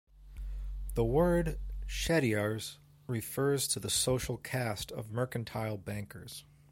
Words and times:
The 0.95 1.03
word 1.05 1.59
"Chettiars" 1.85 2.79
refer 3.05 3.57
to 3.57 3.79
the 3.79 3.89
social 3.91 4.37
caste 4.37 4.91
of 4.91 5.11
mercantile 5.11 5.77
bankers. 5.77 6.43